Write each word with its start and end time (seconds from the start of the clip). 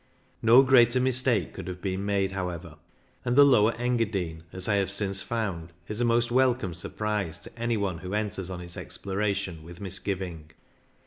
No 0.41 0.63
greater 0.63 0.99
mistake 0.99 1.53
could 1.53 1.67
have 1.67 1.79
been 1.79 2.03
made, 2.05 2.31
however, 2.31 2.77
and 3.23 3.35
the 3.35 3.45
Lower 3.45 3.71
Engadine, 3.77 4.41
as 4.51 4.67
I 4.67 4.77
have 4.77 4.89
since 4.89 5.21
found, 5.21 5.73
is 5.87 6.01
a 6.01 6.05
most 6.05 6.31
welcome 6.31 6.73
sur 6.73 6.89
prise 6.89 7.37
to 7.37 7.55
any 7.55 7.77
one 7.77 7.99
who 7.99 8.15
enters 8.15 8.49
on 8.49 8.61
its 8.61 8.77
explora 8.77 9.35
tion 9.35 9.61
with 9.61 9.79
misgiving. 9.79 10.49